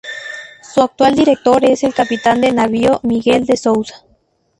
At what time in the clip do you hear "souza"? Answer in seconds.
3.55-4.03